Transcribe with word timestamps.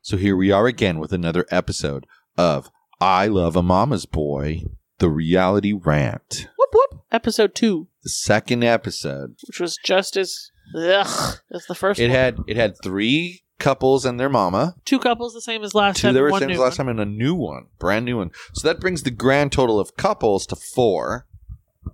So 0.00 0.16
here 0.16 0.36
we 0.36 0.50
are 0.50 0.66
again 0.66 0.98
with 0.98 1.12
another 1.12 1.46
episode 1.50 2.06
of 2.36 2.70
I 3.00 3.26
Love 3.26 3.56
a 3.56 3.62
Mama's 3.62 4.06
Boy, 4.06 4.62
the 4.98 5.08
reality 5.10 5.72
rant. 5.72 6.48
Whoop 6.58 6.70
whoop. 6.72 7.02
Episode 7.12 7.54
two, 7.54 7.88
The 8.02 8.10
second 8.10 8.64
episode. 8.64 9.36
which 9.46 9.60
was 9.60 9.78
just 9.84 10.16
as 10.16 10.50
ugh 10.76 11.38
as 11.52 11.66
the 11.66 11.74
first 11.74 12.00
It 12.00 12.04
one. 12.08 12.10
had 12.10 12.38
it 12.46 12.56
had 12.56 12.74
three 12.82 13.42
couples 13.58 14.04
and 14.04 14.18
their 14.20 14.28
mama. 14.28 14.76
two 14.84 14.98
couples 14.98 15.34
the 15.34 15.40
same 15.40 15.62
as 15.64 15.74
last 15.74 15.96
Two 16.00 16.08
time. 16.12 16.14
were 16.14 16.30
one 16.30 16.40
same 16.40 16.50
as 16.50 16.56
new 16.56 16.62
last 16.62 16.78
one. 16.78 16.86
time 16.86 16.98
and 16.98 17.00
a 17.00 17.04
new 17.12 17.34
one, 17.34 17.66
brand 17.78 18.04
new 18.04 18.18
one. 18.18 18.30
So 18.54 18.66
that 18.68 18.80
brings 18.80 19.02
the 19.02 19.10
grand 19.10 19.52
total 19.52 19.80
of 19.80 19.96
couples 19.96 20.46
to 20.46 20.56
four. 20.56 21.26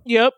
Yep. 0.05 0.33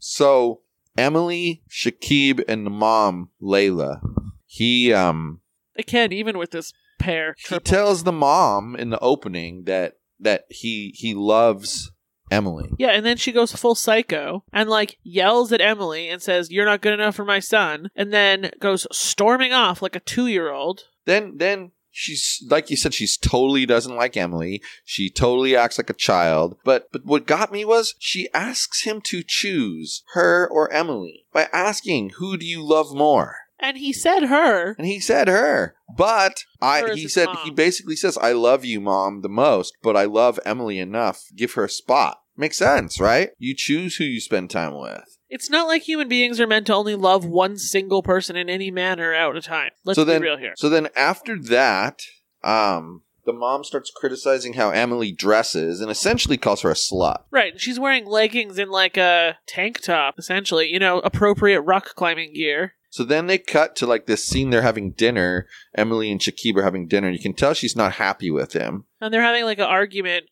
So 0.00 0.60
Emily, 0.98 1.62
Shakib, 1.70 2.42
and 2.48 2.64
the 2.66 2.70
mom, 2.70 3.30
Layla. 3.42 4.00
He 4.46 4.92
um 4.92 5.40
Again, 5.78 6.12
even 6.12 6.38
with 6.38 6.50
this 6.52 6.72
pair, 6.98 7.34
he 7.48 7.58
tells 7.58 8.04
the 8.04 8.12
mom 8.12 8.76
in 8.76 8.90
the 8.90 8.98
opening 9.00 9.64
that 9.64 9.94
that 10.20 10.44
he 10.48 10.92
he 10.96 11.14
loves 11.14 11.90
Emily. 12.30 12.70
yeah, 12.78 12.90
and 12.90 13.06
then 13.06 13.16
she 13.16 13.30
goes 13.32 13.52
full 13.52 13.74
psycho 13.74 14.42
and 14.52 14.68
like 14.68 14.98
yells 15.02 15.52
at 15.52 15.60
Emily 15.60 16.08
and 16.08 16.20
says, 16.20 16.50
"You're 16.50 16.64
not 16.66 16.80
good 16.80 16.94
enough 16.94 17.14
for 17.14 17.24
my 17.24 17.38
son," 17.38 17.90
and 17.94 18.12
then 18.12 18.50
goes 18.58 18.86
storming 18.90 19.52
off 19.52 19.80
like 19.82 19.94
a 19.94 20.00
two-year-old. 20.00 20.84
Then 21.04 21.36
then 21.36 21.70
she's 21.92 22.44
like 22.50 22.68
you 22.68 22.76
said 22.76 22.92
she's 22.92 23.16
totally 23.16 23.64
doesn't 23.64 23.96
like 23.96 24.16
Emily. 24.16 24.60
She 24.84 25.08
totally 25.08 25.54
acts 25.54 25.78
like 25.78 25.90
a 25.90 25.94
child. 25.94 26.56
But 26.64 26.88
but 26.92 27.04
what 27.04 27.26
got 27.26 27.52
me 27.52 27.64
was 27.64 27.94
she 27.98 28.28
asks 28.34 28.82
him 28.82 29.00
to 29.06 29.22
choose 29.26 30.02
her 30.14 30.48
or 30.48 30.72
Emily 30.72 31.26
by 31.32 31.48
asking 31.52 32.10
who 32.18 32.36
do 32.36 32.44
you 32.44 32.62
love 32.62 32.94
more? 32.94 33.36
And 33.58 33.78
he 33.78 33.92
said 33.92 34.24
her. 34.24 34.74
And 34.78 34.86
he 34.86 35.00
said 35.00 35.28
her. 35.28 35.74
But 35.96 36.44
I 36.60 36.92
he 36.94 37.08
said 37.08 37.26
mom? 37.26 37.38
he 37.44 37.50
basically 37.50 37.96
says 37.96 38.18
I 38.18 38.32
love 38.32 38.64
you 38.64 38.80
mom 38.80 39.22
the 39.22 39.28
most, 39.28 39.74
but 39.82 39.96
I 39.96 40.04
love 40.04 40.38
Emily 40.44 40.78
enough. 40.78 41.22
Give 41.34 41.52
her 41.54 41.64
a 41.64 41.68
spot. 41.70 42.18
Makes 42.36 42.58
sense, 42.58 43.00
right? 43.00 43.30
You 43.38 43.54
choose 43.56 43.96
who 43.96 44.04
you 44.04 44.20
spend 44.20 44.50
time 44.50 44.78
with. 44.78 45.18
It's 45.30 45.48
not 45.48 45.66
like 45.66 45.82
human 45.82 46.08
beings 46.08 46.38
are 46.38 46.46
meant 46.46 46.66
to 46.66 46.74
only 46.74 46.94
love 46.94 47.24
one 47.24 47.56
single 47.56 48.02
person 48.02 48.36
in 48.36 48.48
any 48.50 48.70
manner 48.70 49.12
at 49.14 49.34
a 49.34 49.40
time. 49.40 49.70
Let's 49.84 49.96
So 49.96 50.04
be 50.04 50.12
then- 50.12 50.22
real 50.22 50.36
here. 50.36 50.52
So 50.56 50.68
then 50.68 50.88
after 50.94 51.38
that, 51.44 52.00
um 52.44 53.02
the 53.26 53.32
mom 53.32 53.64
starts 53.64 53.90
criticizing 53.94 54.54
how 54.54 54.70
Emily 54.70 55.12
dresses 55.12 55.80
and 55.80 55.90
essentially 55.90 56.38
calls 56.38 56.62
her 56.62 56.70
a 56.70 56.74
slut. 56.74 57.24
Right, 57.30 57.52
and 57.52 57.60
she's 57.60 57.78
wearing 57.78 58.06
leggings 58.06 58.58
and 58.58 58.70
like 58.70 58.96
a 58.96 59.38
tank 59.46 59.82
top, 59.82 60.14
essentially. 60.18 60.72
You 60.72 60.78
know, 60.78 61.00
appropriate 61.00 61.60
rock 61.60 61.94
climbing 61.94 62.32
gear. 62.32 62.74
So 62.90 63.04
then 63.04 63.26
they 63.26 63.36
cut 63.36 63.76
to 63.76 63.86
like 63.86 64.06
this 64.06 64.24
scene 64.24 64.48
they're 64.48 64.62
having 64.62 64.92
dinner. 64.92 65.46
Emily 65.76 66.10
and 66.10 66.20
Shakib 66.20 66.56
are 66.56 66.62
having 66.62 66.88
dinner. 66.88 67.10
You 67.10 67.18
can 67.18 67.34
tell 67.34 67.52
she's 67.52 67.76
not 67.76 67.94
happy 67.94 68.30
with 68.30 68.54
him. 68.54 68.84
And 69.02 69.12
they're 69.12 69.22
having 69.22 69.44
like 69.44 69.58
an 69.58 69.64
argument 69.64 70.26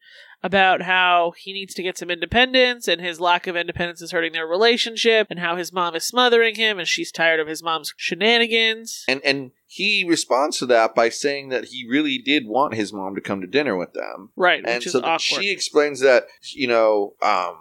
about 0.44 0.82
how 0.82 1.32
he 1.38 1.54
needs 1.54 1.72
to 1.72 1.82
get 1.82 1.96
some 1.96 2.10
independence 2.10 2.86
and 2.86 3.00
his 3.00 3.18
lack 3.18 3.46
of 3.46 3.56
independence 3.56 4.02
is 4.02 4.12
hurting 4.12 4.32
their 4.32 4.46
relationship 4.46 5.28
and 5.30 5.40
how 5.40 5.56
his 5.56 5.72
mom 5.72 5.94
is 5.96 6.04
smothering 6.04 6.54
him 6.54 6.78
and 6.78 6.86
she's 6.86 7.10
tired 7.10 7.40
of 7.40 7.48
his 7.48 7.62
mom's 7.62 7.94
shenanigans. 7.96 9.04
And 9.08 9.22
and 9.24 9.52
he 9.74 10.04
responds 10.04 10.58
to 10.58 10.66
that 10.66 10.94
by 10.94 11.08
saying 11.08 11.48
that 11.48 11.64
he 11.64 11.84
really 11.88 12.16
did 12.16 12.46
want 12.46 12.74
his 12.74 12.92
mom 12.92 13.16
to 13.16 13.20
come 13.20 13.40
to 13.40 13.46
dinner 13.48 13.76
with 13.76 13.92
them. 13.92 14.30
right, 14.36 14.62
and 14.64 14.76
which 14.76 14.86
is 14.86 14.92
so 14.92 15.18
she 15.18 15.50
explains 15.50 15.98
that 15.98 16.28
you 16.52 16.68
know 16.68 17.14
um 17.22 17.56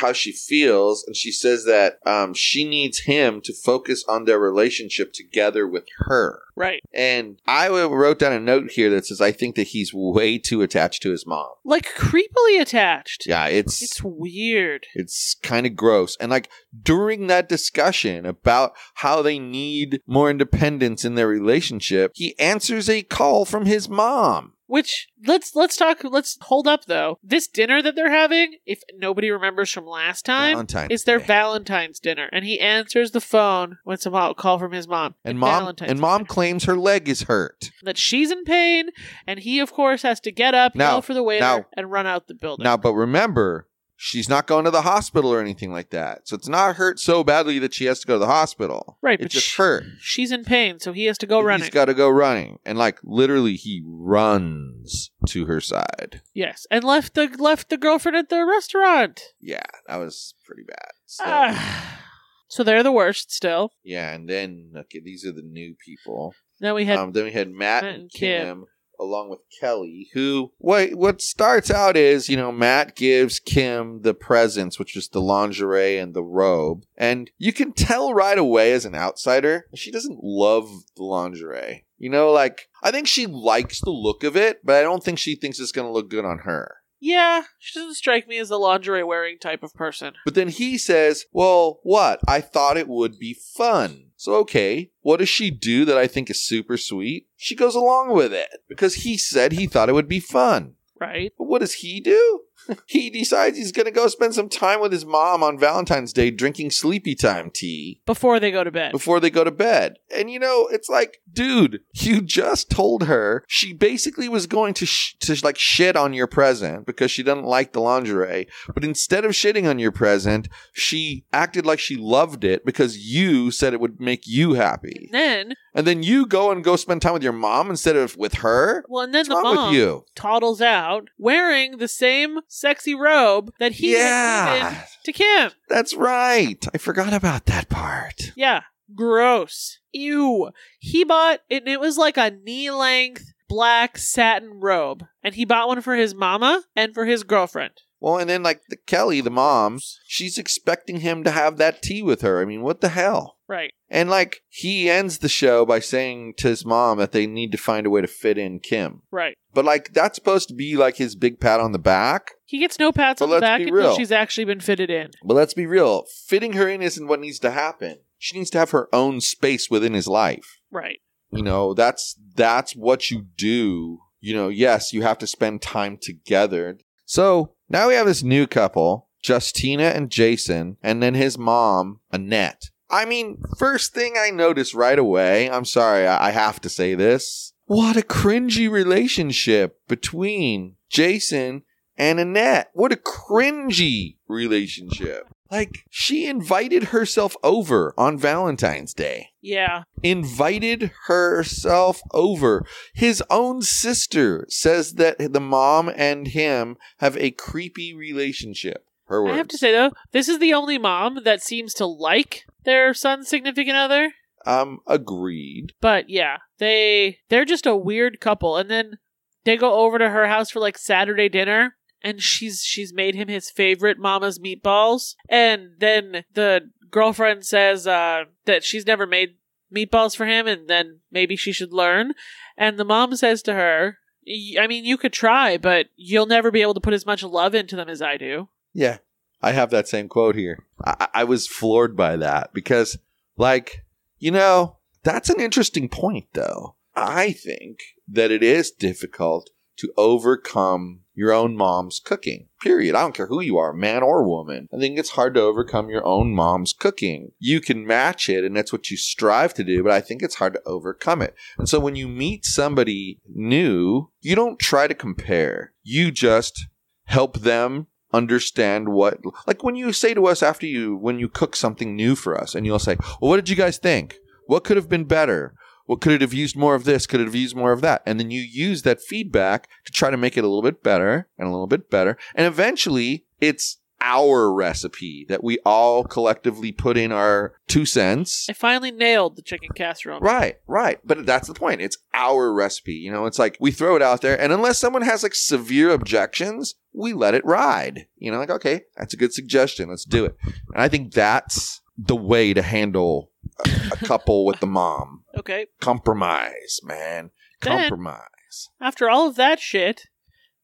how 0.00 0.12
she 0.12 0.32
feels 0.32 1.04
and 1.06 1.16
she 1.16 1.30
says 1.30 1.64
that 1.64 1.98
um 2.04 2.34
she 2.34 2.64
needs 2.68 3.00
him 3.00 3.40
to 3.40 3.52
focus 3.54 4.04
on 4.08 4.24
their 4.24 4.38
relationship 4.38 5.12
together 5.12 5.66
with 5.66 5.84
her 5.98 6.42
right. 6.56 6.82
and 6.92 7.38
I 7.46 7.68
wrote 7.68 8.18
down 8.18 8.32
a 8.32 8.40
note 8.40 8.72
here 8.72 8.90
that 8.90 9.06
says 9.06 9.20
i 9.20 9.30
think 9.32 9.54
that 9.56 9.68
he's 9.68 9.92
way 9.94 10.36
too 10.38 10.62
attached 10.62 11.02
to 11.02 11.10
his 11.10 11.26
mom 11.26 11.46
Like 11.64 11.86
creepily 11.94 12.60
attached. 12.60 13.24
yeah 13.26 13.46
it's 13.46 13.80
It's 13.82 14.02
weird. 14.02 14.86
it's 14.94 15.36
kind 15.42 15.64
of 15.66 15.76
gross 15.76 16.16
and 16.18 16.30
like 16.30 16.48
during 16.82 17.28
that 17.28 17.48
discussion 17.48 18.26
about 18.26 18.72
how 18.94 19.22
they 19.22 19.38
need 19.38 20.00
more 20.06 20.30
independence 20.30 21.04
in 21.04 21.14
their 21.14 21.28
relationship 21.28 22.12
he 22.14 22.38
answers 22.38 22.88
a 22.88 23.02
call 23.02 23.44
from 23.44 23.66
his 23.66 23.88
mom 23.88 24.51
Which 24.72 25.08
let's 25.26 25.54
let's 25.54 25.76
talk 25.76 26.02
let's 26.02 26.38
hold 26.40 26.66
up 26.66 26.86
though. 26.86 27.18
This 27.22 27.46
dinner 27.46 27.82
that 27.82 27.94
they're 27.94 28.10
having, 28.10 28.54
if 28.64 28.80
nobody 28.96 29.30
remembers 29.30 29.70
from 29.70 29.86
last 29.86 30.24
time, 30.24 30.54
Valentine's 30.54 30.88
it's 30.90 31.04
their 31.04 31.18
Day. 31.18 31.26
Valentine's 31.26 32.00
dinner, 32.00 32.30
and 32.32 32.42
he 32.42 32.58
answers 32.58 33.10
the 33.10 33.20
phone 33.20 33.76
when 33.84 33.92
it's 33.92 34.06
a 34.06 34.34
call 34.34 34.58
from 34.58 34.72
his 34.72 34.88
mom. 34.88 35.14
and 35.26 35.38
mom 35.38 35.60
Valentine's 35.60 35.90
and 35.90 36.00
mom 36.00 36.20
dinner. 36.20 36.28
claims 36.28 36.64
her 36.64 36.74
leg 36.78 37.06
is 37.06 37.24
hurt 37.24 37.70
that 37.82 37.98
she's 37.98 38.30
in 38.30 38.44
pain, 38.44 38.88
and 39.26 39.40
he 39.40 39.60
of 39.60 39.74
course 39.74 40.00
has 40.04 40.20
to 40.20 40.32
get 40.32 40.54
up, 40.54 40.74
Now- 40.74 40.92
yell 40.92 41.02
for 41.02 41.12
the 41.12 41.22
waiter, 41.22 41.44
now- 41.44 41.66
and 41.76 41.90
run 41.90 42.06
out 42.06 42.26
the 42.26 42.34
building. 42.34 42.64
Now, 42.64 42.78
but 42.78 42.94
remember, 42.94 43.68
she's 44.04 44.28
not 44.28 44.48
going 44.48 44.64
to 44.64 44.70
the 44.72 44.82
hospital 44.82 45.32
or 45.32 45.40
anything 45.40 45.70
like 45.72 45.90
that. 45.90 46.26
So 46.26 46.34
it's 46.34 46.48
not 46.48 46.74
hurt 46.74 46.98
so 46.98 47.22
badly 47.22 47.60
that 47.60 47.72
she 47.72 47.84
has 47.84 48.00
to 48.00 48.06
go 48.08 48.14
to 48.14 48.18
the 48.18 48.26
hospital. 48.26 48.98
right, 49.00 49.14
It's 49.20 49.26
but 49.26 49.30
just 49.30 49.46
sh- 49.46 49.56
hurt. 49.56 49.84
she's 50.00 50.32
in 50.32 50.42
pain, 50.44 50.80
so 50.80 50.92
he 50.92 51.04
has 51.04 51.16
to 51.18 51.26
go 51.26 51.38
He's 51.38 51.46
running. 51.46 51.64
He's 51.66 51.70
got 51.74 51.84
to 51.84 51.94
go 51.94 52.08
running, 52.08 52.58
and 52.64 52.76
like 52.76 52.98
literally, 53.04 53.54
he 53.54 53.82
runs 53.86 55.10
to 55.28 55.46
her 55.46 55.60
side. 55.60 56.20
yes, 56.34 56.66
and 56.70 56.82
left 56.84 57.14
the 57.14 57.28
left 57.38 57.68
the 57.70 57.76
girlfriend 57.78 58.16
at 58.16 58.28
the 58.28 58.44
restaurant. 58.44 59.20
Yeah, 59.40 59.62
that 59.86 59.96
was 59.96 60.34
pretty 60.44 60.64
bad. 60.64 60.90
So, 61.06 61.24
Ah. 61.26 62.00
so 62.48 62.64
they're 62.64 62.82
the 62.82 62.92
worst 62.92 63.30
still. 63.32 63.72
yeah, 63.84 64.12
and 64.12 64.28
then 64.28 64.72
okay, 64.76 65.00
these 65.00 65.24
are 65.24 65.32
the 65.32 65.42
new 65.42 65.74
people. 65.84 66.34
Now 66.60 66.74
we 66.74 66.84
had 66.84 66.98
um, 66.98 67.12
then 67.12 67.24
we 67.24 67.32
had 67.32 67.48
Matt, 67.50 67.82
Matt 67.84 67.94
and 67.94 68.02
and 68.02 68.10
Kim. 68.12 68.46
Kim. 68.46 68.64
Along 69.02 69.28
with 69.28 69.40
Kelly, 69.60 70.08
who 70.14 70.52
what 70.58 70.94
what 70.94 71.20
starts 71.20 71.70
out 71.70 71.96
is 71.96 72.28
you 72.28 72.36
know 72.36 72.52
Matt 72.52 72.94
gives 72.94 73.40
Kim 73.40 74.02
the 74.02 74.14
presents, 74.14 74.78
which 74.78 74.96
is 74.96 75.08
the 75.08 75.20
lingerie 75.20 75.98
and 75.98 76.14
the 76.14 76.22
robe, 76.22 76.84
and 76.96 77.30
you 77.36 77.52
can 77.52 77.72
tell 77.72 78.14
right 78.14 78.38
away 78.38 78.72
as 78.72 78.84
an 78.84 78.94
outsider 78.94 79.66
she 79.74 79.90
doesn't 79.90 80.20
love 80.22 80.70
the 80.96 81.02
lingerie. 81.02 81.84
You 81.98 82.10
know, 82.10 82.30
like 82.30 82.68
I 82.82 82.90
think 82.90 83.06
she 83.06 83.26
likes 83.26 83.80
the 83.80 83.90
look 83.90 84.24
of 84.24 84.36
it, 84.36 84.64
but 84.64 84.76
I 84.76 84.82
don't 84.82 85.02
think 85.04 85.18
she 85.18 85.34
thinks 85.36 85.58
it's 85.58 85.72
going 85.72 85.86
to 85.86 85.92
look 85.92 86.08
good 86.08 86.24
on 86.24 86.38
her. 86.40 86.76
yeah. 87.00 87.42
She 87.58 87.78
doesn't 87.78 87.94
strike 87.94 88.28
me 88.28 88.38
as 88.38 88.50
a 88.50 88.56
lingerie 88.56 89.04
wearing 89.04 89.38
type 89.38 89.62
of 89.62 89.74
person. 89.74 90.14
But 90.24 90.34
then 90.34 90.48
he 90.48 90.78
says, 90.78 91.26
Well, 91.32 91.80
what? 91.82 92.20
I 92.28 92.40
thought 92.40 92.76
it 92.76 92.88
would 92.88 93.18
be 93.18 93.34
fun. 93.34 94.11
So, 94.22 94.36
okay, 94.36 94.92
what 95.00 95.16
does 95.16 95.28
she 95.28 95.50
do 95.50 95.84
that 95.84 95.98
I 95.98 96.06
think 96.06 96.30
is 96.30 96.40
super 96.40 96.76
sweet? 96.76 97.26
She 97.36 97.56
goes 97.56 97.74
along 97.74 98.14
with 98.14 98.32
it 98.32 98.46
because 98.68 98.94
he 98.94 99.18
said 99.18 99.50
he 99.50 99.66
thought 99.66 99.88
it 99.88 99.94
would 99.94 100.06
be 100.06 100.20
fun. 100.20 100.74
Right? 101.00 101.32
But 101.36 101.46
what 101.48 101.58
does 101.58 101.72
he 101.72 102.00
do? 102.00 102.42
He 102.86 103.10
decides 103.10 103.56
he's 103.56 103.72
going 103.72 103.86
to 103.86 103.90
go 103.92 104.08
spend 104.08 104.34
some 104.34 104.48
time 104.48 104.80
with 104.80 104.92
his 104.92 105.04
mom 105.04 105.42
on 105.42 105.58
Valentine's 105.58 106.12
Day 106.12 106.30
drinking 106.30 106.70
sleepy 106.70 107.14
time 107.14 107.50
tea 107.50 108.00
Before 108.06 108.38
they 108.40 108.50
go 108.50 108.64
to 108.64 108.70
bed. 108.70 108.92
before 108.92 109.20
they 109.20 109.30
go 109.30 109.44
to 109.44 109.50
bed. 109.50 109.96
And 110.14 110.30
you 110.30 110.38
know, 110.38 110.68
it's 110.70 110.88
like, 110.88 111.18
dude, 111.32 111.80
you 111.94 112.20
just 112.22 112.70
told 112.70 113.04
her 113.04 113.44
she 113.48 113.72
basically 113.72 114.28
was 114.28 114.46
going 114.46 114.74
to 114.74 114.86
sh- 114.86 115.14
to 115.20 115.36
like 115.42 115.58
shit 115.58 115.96
on 115.96 116.12
your 116.14 116.26
present 116.26 116.86
because 116.86 117.10
she 117.10 117.22
doesn't 117.22 117.44
like 117.44 117.72
the 117.72 117.80
lingerie. 117.80 118.46
But 118.74 118.84
instead 118.84 119.24
of 119.24 119.32
shitting 119.32 119.68
on 119.68 119.78
your 119.78 119.92
present, 119.92 120.48
she 120.72 121.24
acted 121.32 121.66
like 121.66 121.78
she 121.80 121.96
loved 121.96 122.44
it 122.44 122.64
because 122.64 122.98
you 122.98 123.50
said 123.50 123.72
it 123.72 123.80
would 123.80 124.00
make 124.00 124.26
you 124.26 124.54
happy. 124.54 125.08
then, 125.12 125.54
And 125.74 125.86
then 125.86 126.02
you 126.02 126.26
go 126.26 126.50
and 126.50 126.62
go 126.62 126.76
spend 126.76 127.02
time 127.02 127.14
with 127.14 127.22
your 127.22 127.32
mom 127.32 127.70
instead 127.70 127.96
of 127.96 128.16
with 128.16 128.34
her. 128.34 128.84
well, 128.88 129.02
and 129.04 129.14
then 129.14 129.20
What's 129.26 129.28
the 129.28 129.34
wrong 129.34 129.54
mom 129.54 129.68
with 129.68 129.76
you? 129.76 130.04
toddles 130.14 130.60
out 130.60 131.08
wearing 131.18 131.78
the 131.78 131.88
same 131.88 132.40
sexy 132.52 132.94
robe 132.94 133.52
that 133.58 133.72
he 133.72 133.92
had 133.92 134.60
given 134.60 134.82
to 135.04 135.12
Kim. 135.12 135.50
that's 135.68 135.94
right. 135.94 136.64
I 136.74 136.78
forgot 136.78 137.12
about 137.14 137.46
that 137.46 137.68
part. 137.68 138.32
Yeah. 138.36 138.62
Gross. 138.94 139.78
Ew. 139.92 140.50
He 140.78 141.04
bought 141.04 141.40
and 141.50 141.66
it 141.66 141.80
was 141.80 141.96
like 141.96 142.16
a 142.18 142.30
knee 142.30 142.70
length 142.70 143.32
black 143.48 143.96
satin 143.96 144.60
robe. 144.60 145.04
And 145.22 145.34
he 145.34 145.44
bought 145.44 145.68
one 145.68 145.80
for 145.80 145.94
his 145.94 146.14
mama 146.14 146.62
and 146.76 146.92
for 146.94 147.06
his 147.06 147.22
girlfriend. 147.22 147.72
Well, 148.02 148.18
and 148.18 148.28
then 148.28 148.42
like 148.42 148.62
the 148.68 148.76
Kelly, 148.76 149.20
the 149.20 149.30
mom, 149.30 149.78
she's 150.08 150.36
expecting 150.36 151.00
him 151.00 151.22
to 151.22 151.30
have 151.30 151.56
that 151.58 151.82
tea 151.82 152.02
with 152.02 152.22
her. 152.22 152.42
I 152.42 152.44
mean, 152.44 152.62
what 152.62 152.80
the 152.80 152.88
hell? 152.88 153.36
Right. 153.48 153.70
And 153.88 154.10
like 154.10 154.40
he 154.48 154.90
ends 154.90 155.18
the 155.18 155.28
show 155.28 155.64
by 155.64 155.78
saying 155.78 156.34
to 156.38 156.48
his 156.48 156.64
mom 156.66 156.98
that 156.98 157.12
they 157.12 157.28
need 157.28 157.52
to 157.52 157.58
find 157.58 157.86
a 157.86 157.90
way 157.90 158.00
to 158.00 158.08
fit 158.08 158.38
in 158.38 158.58
Kim. 158.58 159.02
Right. 159.12 159.36
But 159.54 159.64
like 159.64 159.92
that's 159.92 160.16
supposed 160.16 160.48
to 160.48 160.54
be 160.54 160.76
like 160.76 160.96
his 160.96 161.14
big 161.14 161.38
pat 161.38 161.60
on 161.60 161.70
the 161.70 161.78
back. 161.78 162.32
He 162.44 162.58
gets 162.58 162.80
no 162.80 162.90
pats 162.90 163.20
But 163.20 163.26
on 163.26 163.30
the 163.30 163.40
back 163.40 163.60
until 163.60 163.76
real. 163.76 163.94
she's 163.96 164.10
actually 164.10 164.46
been 164.46 164.58
fitted 164.60 164.90
in. 164.90 165.12
But 165.24 165.34
let's 165.34 165.54
be 165.54 165.66
real, 165.66 166.04
fitting 166.26 166.54
her 166.54 166.68
in 166.68 166.82
isn't 166.82 167.06
what 167.06 167.20
needs 167.20 167.38
to 167.38 167.52
happen. 167.52 167.98
She 168.18 168.36
needs 168.36 168.50
to 168.50 168.58
have 168.58 168.70
her 168.70 168.88
own 168.92 169.20
space 169.20 169.70
within 169.70 169.94
his 169.94 170.08
life. 170.08 170.58
Right. 170.72 170.98
You 171.30 171.44
know, 171.44 171.72
that's 171.72 172.16
that's 172.34 172.74
what 172.74 173.12
you 173.12 173.26
do. 173.38 174.00
You 174.18 174.34
know, 174.34 174.48
yes, 174.48 174.92
you 174.92 175.02
have 175.02 175.18
to 175.18 175.26
spend 175.28 175.62
time 175.62 175.98
together. 176.02 176.78
So 177.04 177.54
now 177.72 177.88
we 177.88 177.94
have 177.94 178.06
this 178.06 178.22
new 178.22 178.46
couple, 178.46 179.08
Justina 179.26 179.84
and 179.84 180.10
Jason, 180.10 180.76
and 180.82 181.02
then 181.02 181.14
his 181.14 181.38
mom, 181.38 182.00
Annette. 182.12 182.70
I 182.90 183.06
mean, 183.06 183.42
first 183.58 183.94
thing 183.94 184.14
I 184.18 184.30
noticed 184.30 184.74
right 184.74 184.98
away, 184.98 185.50
I'm 185.50 185.64
sorry, 185.64 186.06
I 186.06 186.30
have 186.30 186.60
to 186.60 186.68
say 186.68 186.94
this. 186.94 187.54
What 187.64 187.96
a 187.96 188.02
cringy 188.02 188.70
relationship 188.70 189.78
between 189.88 190.76
Jason 190.90 191.62
and 191.96 192.20
Annette. 192.20 192.70
What 192.74 192.92
a 192.92 192.96
cringy 192.96 194.16
relationship. 194.28 195.26
Like, 195.52 195.84
she 195.90 196.26
invited 196.26 196.84
herself 196.84 197.36
over 197.44 197.92
on 197.98 198.16
Valentine's 198.18 198.94
Day 198.94 199.28
Yeah. 199.42 199.82
invited 200.02 200.90
herself 201.06 202.00
over. 202.12 202.64
His 202.94 203.22
own 203.30 203.60
sister 203.62 204.46
says 204.48 204.94
that 204.94 205.18
the 205.18 205.40
mom 205.40 205.90
and 205.94 206.28
him 206.28 206.76
have 207.00 207.16
a 207.18 207.30
creepy 207.32 207.92
relationship. 207.94 208.86
Her 209.06 209.22
words. 209.22 209.34
I 209.34 209.36
have 209.36 209.48
to 209.48 209.58
say 209.58 209.72
though, 209.72 209.92
this 210.12 210.26
is 210.28 210.38
the 210.38 210.54
only 210.54 210.78
mom 210.78 211.18
that 211.24 211.42
seems 211.42 211.74
to 211.74 211.84
like 211.86 212.44
their 212.64 212.94
son's 212.94 213.28
significant 213.28 213.76
other. 213.76 214.12
um, 214.46 214.78
agreed. 214.86 215.72
But 215.82 216.08
yeah, 216.08 216.38
they 216.58 217.18
they're 217.28 217.44
just 217.44 217.66
a 217.66 217.76
weird 217.76 218.20
couple. 218.20 218.56
And 218.56 218.70
then 218.70 218.98
they 219.44 219.56
go 219.58 219.74
over 219.74 219.98
to 219.98 220.08
her 220.08 220.26
house 220.28 220.50
for 220.50 220.60
like 220.60 220.78
Saturday 220.78 221.28
dinner, 221.28 221.76
and 222.02 222.22
she's 222.22 222.62
she's 222.62 222.92
made 222.92 223.14
him 223.14 223.28
his 223.28 223.50
favorite 223.50 223.98
mama's 223.98 224.38
meatballs. 224.38 225.14
And 225.28 225.70
then 225.78 226.24
the 226.34 226.70
girlfriend 226.90 227.44
says 227.46 227.86
uh, 227.86 228.24
that 228.44 228.64
she's 228.64 228.86
never 228.86 229.06
made 229.06 229.36
meatballs 229.74 230.14
for 230.16 230.26
him, 230.26 230.46
and 230.46 230.68
then 230.68 231.00
maybe 231.10 231.36
she 231.36 231.52
should 231.52 231.72
learn. 231.72 232.12
And 232.56 232.78
the 232.78 232.84
mom 232.84 233.16
says 233.16 233.42
to 233.42 233.54
her, 233.54 233.98
"Y- 234.26 234.56
"I 234.60 234.66
mean, 234.66 234.84
you 234.84 234.96
could 234.98 235.12
try, 235.12 235.56
but 235.56 235.86
you'll 235.96 236.26
never 236.26 236.50
be 236.50 236.62
able 236.62 236.74
to 236.74 236.80
put 236.80 236.94
as 236.94 237.06
much 237.06 237.22
love 237.22 237.54
into 237.54 237.76
them 237.76 237.88
as 237.88 238.02
I 238.02 238.16
do." 238.16 238.48
Yeah, 238.74 238.98
I 239.40 239.52
have 239.52 239.70
that 239.70 239.88
same 239.88 240.08
quote 240.08 240.34
here. 240.34 240.64
I- 240.84 241.08
I 241.14 241.24
was 241.24 241.46
floored 241.46 241.96
by 241.96 242.16
that 242.16 242.52
because, 242.52 242.98
like, 243.36 243.84
you 244.18 244.30
know, 244.30 244.76
that's 245.02 245.30
an 245.30 245.40
interesting 245.40 245.88
point, 245.88 246.26
though. 246.34 246.76
I 246.94 247.32
think 247.32 247.78
that 248.06 248.30
it 248.30 248.42
is 248.42 248.70
difficult 248.70 249.50
to 249.76 249.92
overcome 249.96 251.01
your 251.14 251.32
own 251.32 251.56
mom's 251.56 252.00
cooking. 252.00 252.48
Period. 252.60 252.94
I 252.94 253.02
don't 253.02 253.14
care 253.14 253.26
who 253.26 253.40
you 253.40 253.58
are, 253.58 253.72
man 253.72 254.02
or 254.02 254.26
woman. 254.26 254.68
I 254.72 254.78
think 254.78 254.98
it's 254.98 255.10
hard 255.10 255.34
to 255.34 255.42
overcome 255.42 255.90
your 255.90 256.04
own 256.06 256.34
mom's 256.34 256.72
cooking. 256.72 257.32
You 257.38 257.60
can 257.60 257.86
match 257.86 258.28
it, 258.28 258.44
and 258.44 258.56
that's 258.56 258.72
what 258.72 258.90
you 258.90 258.96
strive 258.96 259.54
to 259.54 259.64
do, 259.64 259.82
but 259.82 259.92
I 259.92 260.00
think 260.00 260.22
it's 260.22 260.36
hard 260.36 260.54
to 260.54 260.62
overcome 260.64 261.22
it. 261.22 261.34
And 261.58 261.68
so 261.68 261.80
when 261.80 261.96
you 261.96 262.08
meet 262.08 262.44
somebody 262.44 263.20
new, 263.28 264.10
you 264.20 264.34
don't 264.34 264.58
try 264.58 264.86
to 264.86 264.94
compare. 264.94 265.72
You 265.82 266.10
just 266.10 266.66
help 267.04 267.40
them 267.40 267.88
understand 268.12 268.90
what 268.90 269.18
like 269.46 269.64
when 269.64 269.74
you 269.74 269.92
say 269.92 270.12
to 270.12 270.26
us 270.26 270.42
after 270.42 270.66
you 270.66 270.94
when 270.96 271.18
you 271.18 271.28
cook 271.28 271.56
something 271.56 271.96
new 271.96 272.14
for 272.14 272.38
us 272.38 272.54
and 272.54 272.66
you'll 272.66 272.78
say 272.78 272.94
well 273.20 273.30
what 273.30 273.36
did 273.36 273.48
you 273.48 273.56
guys 273.56 273.78
think 273.78 274.16
what 274.46 274.64
could 274.64 274.76
have 274.76 274.88
been 274.88 275.04
better 275.04 275.54
what 275.86 276.00
could 276.00 276.12
it 276.12 276.20
have 276.20 276.34
used 276.34 276.56
more 276.56 276.74
of 276.74 276.84
this 276.84 277.06
could 277.06 277.20
it 277.20 277.24
have 277.24 277.34
used 277.34 277.56
more 277.56 277.72
of 277.72 277.80
that 277.80 278.02
and 278.06 278.18
then 278.18 278.30
you 278.30 278.40
use 278.40 278.82
that 278.82 279.00
feedback 279.00 279.68
to 279.84 279.92
try 279.92 280.10
to 280.10 280.16
make 280.16 280.36
it 280.36 280.44
a 280.44 280.48
little 280.48 280.62
bit 280.62 280.82
better 280.82 281.28
and 281.38 281.48
a 281.48 281.50
little 281.50 281.66
bit 281.66 281.90
better 281.90 282.16
and 282.34 282.46
eventually 282.46 283.24
it's 283.40 283.78
our 284.02 284.52
recipe 284.52 285.24
that 285.28 285.44
we 285.44 285.58
all 285.64 286.02
collectively 286.04 286.72
put 286.72 286.96
in 286.96 287.12
our 287.12 287.54
two 287.68 287.86
cents 287.86 288.46
I 288.50 288.52
finally 288.52 288.90
nailed 288.90 289.36
the 289.36 289.42
chicken 289.42 289.70
casserole. 289.74 290.20
Right, 290.20 290.56
right. 290.66 290.98
But 291.04 291.24
that's 291.24 291.46
the 291.46 291.54
point. 291.54 291.80
It's 291.80 291.98
our 292.12 292.52
recipe. 292.52 292.94
You 292.94 293.12
know, 293.12 293.26
it's 293.26 293.38
like 293.38 293.56
we 293.60 293.70
throw 293.70 293.94
it 293.96 294.02
out 294.02 294.20
there, 294.20 294.38
and 294.38 294.52
unless 294.52 294.78
someone 294.78 295.02
has 295.02 295.22
like 295.22 295.34
severe 295.34 295.90
objections, 295.90 296.74
we 296.92 297.12
let 297.12 297.34
it 297.34 297.44
ride. 297.44 298.06
You 298.16 298.32
know, 298.32 298.38
like, 298.38 298.50
okay, 298.50 298.82
that's 298.96 299.14
a 299.14 299.16
good 299.16 299.32
suggestion. 299.32 299.88
Let's 299.88 300.04
do 300.04 300.24
it. 300.24 300.36
And 300.44 300.82
I 300.82 300.88
think 300.88 301.12
that's 301.12 301.80
the 301.96 302.16
way 302.16 302.52
to 302.54 302.62
handle 302.62 303.30
a, 303.64 303.70
a 303.92 303.96
couple 304.04 304.44
with 304.44 304.60
the 304.60 304.66
mom. 304.66 305.21
Okay. 305.36 305.66
Compromise, 305.80 306.80
man. 306.82 307.30
Then- 307.60 307.78
Compromise. 307.88 308.68
After 308.80 309.08
all 309.08 309.28
of 309.28 309.36
that 309.36 309.60
shit, 309.60 310.02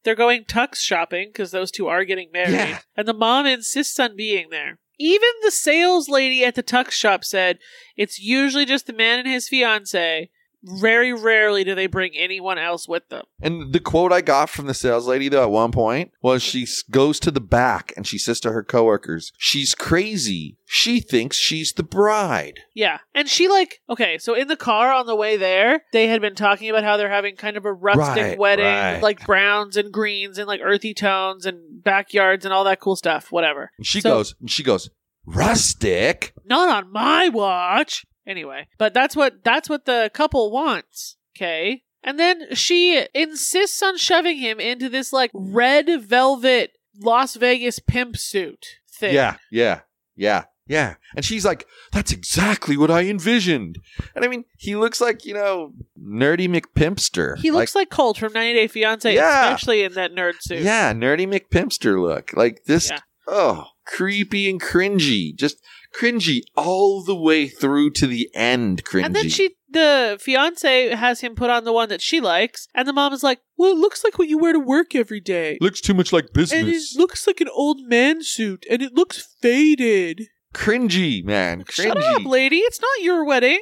they're 0.03 0.15
going 0.15 0.43
tux 0.45 0.75
shopping 0.75 1.29
because 1.29 1.51
those 1.51 1.71
two 1.71 1.87
are 1.87 2.05
getting 2.05 2.31
married, 2.31 2.53
Yeah. 2.53 2.79
and 2.95 3.07
the 3.07 3.13
mom 3.13 3.45
insists 3.45 3.99
on 3.99 4.15
being 4.15 4.49
there. 4.49 4.79
Even 4.97 5.29
the 5.43 5.51
sales 5.51 6.09
lady 6.09 6.43
at 6.43 6.55
the 6.55 6.63
tux 6.63 6.91
shop 6.91 7.23
said 7.23 7.57
it's 7.95 8.19
usually 8.19 8.65
just 8.65 8.85
the 8.85 8.93
man 8.93 9.19
and 9.19 9.27
his 9.27 9.47
fiance. 9.47 10.29
Very 10.61 11.13
rarely 11.13 11.63
do 11.63 11.73
they 11.73 11.87
bring 11.87 12.11
anyone 12.15 12.57
else 12.57 12.87
with 12.87 13.07
them. 13.09 13.23
And 13.41 13.71
the 13.71 13.79
quote 13.79 14.11
I 14.11 14.21
got 14.21 14.49
from 14.49 14.67
the 14.67 14.73
sales 14.73 15.07
lady 15.07 15.29
though 15.29 15.43
at 15.43 15.51
one 15.51 15.71
point 15.71 16.11
was 16.21 16.43
she 16.43 16.67
goes 16.91 17.19
to 17.21 17.31
the 17.31 17.39
back 17.39 17.93
and 17.95 18.05
she 18.05 18.17
says 18.17 18.39
to 18.41 18.51
her 18.51 18.63
coworkers, 18.63 19.31
"She's 19.37 19.73
crazy. 19.73 20.57
She 20.65 20.99
thinks 20.99 21.37
she's 21.37 21.71
the 21.73 21.83
bride." 21.83 22.59
Yeah. 22.75 22.99
And 23.15 23.27
she, 23.29 23.47
like, 23.47 23.79
okay, 23.89 24.17
so 24.17 24.33
in 24.33 24.47
the 24.49 24.55
car 24.57 24.91
on 24.91 25.05
the 25.05 25.15
way 25.15 25.37
there, 25.37 25.83
they 25.93 26.07
had 26.07 26.21
been 26.21 26.35
talking 26.35 26.69
about 26.69 26.83
how 26.83 26.97
they're 26.97 27.09
having 27.09 27.35
kind 27.37 27.55
of 27.57 27.65
a 27.65 27.73
rustic 27.73 28.23
Right, 28.23 28.37
wedding 28.37 28.65
right. 28.65 29.01
like 29.01 29.25
browns 29.25 29.77
and 29.77 29.91
greens 29.93 30.37
and 30.37 30.47
like 30.47 30.61
earthy 30.63 30.93
tones 30.93 31.45
and 31.45 31.83
backyards 31.83 32.43
and 32.45 32.53
all 32.53 32.65
that 32.65 32.79
cool 32.81 32.95
stuff, 32.97 33.31
whatever. 33.31 33.71
And 33.77 33.85
she 33.87 34.01
So- 34.01 34.09
goes, 34.09 34.35
and 34.41 34.51
she 34.51 34.63
goes, 34.63 34.89
rustic. 35.25 36.33
Not 36.45 36.69
on 36.69 36.91
my 36.91 37.29
watch. 37.29 38.05
Anyway, 38.29 38.67
but 38.77 38.93
that's 38.93 39.15
what 39.15 39.43
that's 39.43 39.67
what 39.67 39.85
the 39.85 40.09
couple 40.13 40.51
wants. 40.51 41.17
Okay. 41.35 41.83
And 42.03 42.17
then 42.17 42.53
she 42.55 43.05
insists 43.13 43.81
on 43.83 43.97
shoving 43.97 44.37
him 44.37 44.59
into 44.59 44.87
this 44.87 45.11
like 45.11 45.31
red 45.33 45.89
velvet 46.03 46.71
Las 46.97 47.35
Vegas 47.35 47.79
pimp 47.79 48.15
suit 48.17 48.65
thing. 48.89 49.13
Yeah, 49.15 49.35
yeah, 49.51 49.81
yeah, 50.15 50.45
yeah. 50.67 50.95
And 51.15 51.25
she's 51.25 51.43
like, 51.43 51.65
that's 51.91 52.11
exactly 52.13 52.77
what 52.77 52.91
I 52.91 53.01
envisioned. 53.05 53.79
And 54.15 54.23
I 54.23 54.27
mean, 54.29 54.45
he 54.57 54.75
looks 54.77 55.01
like, 55.01 55.25
you 55.25 55.33
know, 55.33 55.73
nerdy 56.01 56.47
McPimpster. 56.47 57.37
He 57.39 57.51
looks 57.51 57.75
like, 57.75 57.89
Colt 57.89 58.17
from 58.17 58.31
90 58.31 58.53
Day 58.53 58.67
Fiance, 58.67 59.13
Yeah. 59.13 59.45
especially 59.47 59.83
in 59.83 59.93
that 59.93 60.13
nerd 60.13 60.35
suit. 60.41 60.61
yeah, 60.61 60.93
nerdy 60.93 61.27
McPimpster 61.27 62.01
look. 62.01 62.31
Like 62.33 62.63
this, 62.65 62.89
Yeah. 62.91 62.99
oh, 63.27 63.65
creepy 63.89 64.49
and 64.49 64.61
cringy. 64.61 65.35
Just 65.35 65.61
cringy 65.99 66.41
all 66.55 67.03
the 67.03 67.15
way 67.15 67.47
through 67.47 67.91
to 67.91 68.07
the 68.07 68.29
end 68.33 68.85
cringy. 68.85 69.05
And 69.05 69.15
then 69.15 69.29
she, 69.29 69.55
the 69.69 70.17
fiance, 70.21 70.89
has 70.95 71.21
him 71.21 71.35
put 71.35 71.49
on 71.49 71.63
the 71.63 71.73
one 71.73 71.89
that 71.89 72.01
she 72.01 72.21
likes, 72.21 72.67
and 72.75 72.87
the 72.87 72.93
mom 72.93 73.13
is 73.13 73.23
like, 73.23 73.39
"Well, 73.57 73.71
it 73.71 73.77
looks 73.77 74.03
like 74.03 74.17
what 74.19 74.27
you 74.29 74.37
wear 74.37 74.53
to 74.53 74.59
work 74.59 74.95
every 74.95 75.19
day, 75.19 75.57
looks 75.61 75.81
too 75.81 75.93
much 75.93 76.13
like 76.13 76.25
and 76.25 76.31
it 76.31 76.33
business. 76.33 76.95
looks 76.95 77.25
like 77.27 77.41
an 77.41 77.49
old 77.51 77.81
man 77.87 78.23
suit, 78.23 78.65
and 78.69 78.81
it 78.81 78.93
looks 78.93 79.35
faded." 79.41 80.27
cringy, 80.53 81.23
man. 81.23 81.63
Cringy. 81.63 81.83
Shut 81.83 81.97
up, 82.03 82.25
lady! 82.25 82.57
It's 82.57 82.81
not 82.81 83.03
your 83.03 83.23
wedding. 83.23 83.61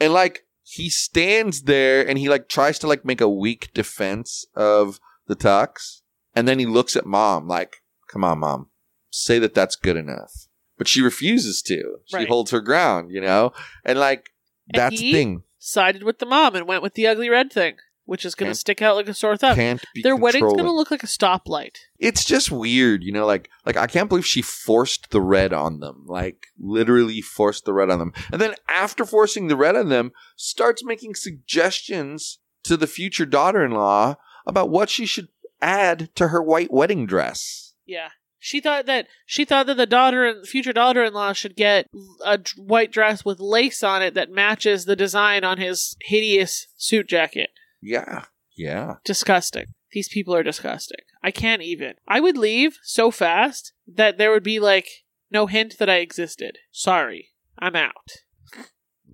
and 0.00 0.12
like 0.12 0.44
he 0.62 0.88
stands 0.90 1.62
there 1.62 2.06
and 2.06 2.18
he 2.18 2.28
like 2.28 2.48
tries 2.48 2.78
to 2.78 2.86
like 2.86 3.04
make 3.04 3.20
a 3.20 3.28
weak 3.28 3.70
defense 3.74 4.44
of 4.54 5.00
the 5.26 5.34
tux 5.34 6.02
And 6.34 6.46
then 6.46 6.58
he 6.58 6.66
looks 6.66 6.94
at 6.94 7.06
mom 7.06 7.48
like, 7.48 7.76
come 8.12 8.22
on, 8.22 8.38
mom, 8.40 8.70
say 9.10 9.38
that 9.38 9.54
that's 9.54 9.76
good 9.76 9.96
enough. 9.96 10.46
But 10.76 10.88
she 10.88 11.02
refuses 11.02 11.60
to. 11.62 11.96
She 12.04 12.16
Right. 12.16 12.28
holds 12.28 12.50
her 12.52 12.60
ground, 12.60 13.10
you 13.12 13.20
know? 13.20 13.52
And 13.84 13.98
like, 13.98 14.30
And 14.72 14.80
that's 14.80 15.00
he 15.00 15.10
the 15.10 15.18
thing. 15.18 15.42
Sided 15.58 16.02
with 16.04 16.18
the 16.20 16.26
mom 16.26 16.54
and 16.54 16.66
went 16.68 16.82
with 16.82 16.94
the 16.94 17.06
ugly 17.08 17.28
red 17.28 17.52
thing, 17.52 17.76
which 18.04 18.24
is 18.24 18.36
going 18.36 18.50
to 18.52 18.54
stick 18.54 18.80
out 18.80 18.94
like 18.94 19.08
a 19.08 19.14
sore 19.14 19.36
thumb. 19.36 19.56
Can't 19.56 19.84
be 19.92 20.02
Their 20.02 20.14
wedding's 20.14 20.52
going 20.52 20.64
to 20.64 20.72
look 20.72 20.90
like 20.92 21.02
a 21.02 21.08
stoplight. 21.08 21.76
it's 21.98 22.24
just 22.24 22.52
weird, 22.52 23.02
you 23.02 23.10
know, 23.10 23.26
like 23.26 23.50
like 23.66 23.76
I 23.76 23.88
can't 23.88 24.08
believe 24.08 24.24
she 24.24 24.40
forced 24.40 25.10
the 25.10 25.20
red 25.20 25.52
on 25.52 25.80
them. 25.80 26.04
Like 26.06 26.46
literally 26.58 27.20
forced 27.20 27.64
the 27.64 27.72
red 27.72 27.90
on 27.90 27.98
them. 27.98 28.12
And 28.30 28.40
then 28.40 28.54
after 28.68 29.04
forcing 29.04 29.48
the 29.48 29.56
red 29.56 29.74
on 29.74 29.88
them, 29.88 30.12
starts 30.36 30.84
making 30.84 31.16
suggestions 31.58 32.38
to 32.64 32.76
the 32.76 32.86
future 32.86 33.26
daughter-in-law 33.26 34.14
about 34.46 34.70
what 34.70 34.88
she 34.90 35.06
should 35.06 35.28
add 35.60 36.14
to 36.14 36.28
her 36.28 36.40
white 36.42 36.72
wedding 36.72 37.04
dress. 37.04 37.74
Yeah. 37.84 38.10
She 38.48 38.62
thought 38.62 38.86
that 38.86 39.08
she 39.26 39.44
thought 39.44 39.66
that 39.66 39.76
the 39.76 39.84
daughter 39.84 40.24
and 40.24 40.48
future 40.48 40.72
daughter-in-law 40.72 41.34
should 41.34 41.54
get 41.54 41.86
a 42.24 42.40
white 42.56 42.90
dress 42.90 43.22
with 43.22 43.40
lace 43.40 43.82
on 43.82 44.00
it 44.00 44.14
that 44.14 44.30
matches 44.30 44.86
the 44.86 44.96
design 44.96 45.44
on 45.44 45.58
his 45.58 45.98
hideous 46.00 46.66
suit 46.78 47.10
jacket. 47.10 47.50
Yeah. 47.82 48.24
Yeah. 48.56 48.94
Disgusting. 49.04 49.66
These 49.92 50.08
people 50.08 50.34
are 50.34 50.42
disgusting. 50.42 51.00
I 51.22 51.30
can't 51.30 51.60
even. 51.60 51.96
I 52.08 52.20
would 52.20 52.38
leave 52.38 52.78
so 52.82 53.10
fast 53.10 53.74
that 53.86 54.16
there 54.16 54.30
would 54.30 54.44
be 54.44 54.60
like 54.60 55.04
no 55.30 55.46
hint 55.46 55.76
that 55.78 55.90
I 55.90 55.96
existed. 55.96 56.56
Sorry. 56.72 57.32
I'm 57.58 57.76
out. 57.76 58.12